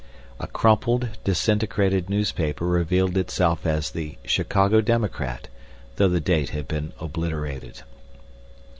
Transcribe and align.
A 0.39 0.47
crumpled, 0.47 1.09
disintegrated 1.23 2.09
newspaper 2.09 2.65
revealed 2.65 3.17
itself 3.17 3.67
as 3.67 3.91
the 3.91 4.17
Chicago 4.25 4.81
Democrat, 4.81 5.47
though 5.97 6.09
the 6.09 6.19
date 6.19 6.49
had 6.49 6.67
been 6.67 6.91
obliterated. 6.99 7.83